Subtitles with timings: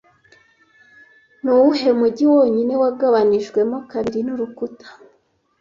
[1.41, 4.87] Ni uwuhe mujyi wonyine wagabanijwemo kabiri n'urukuta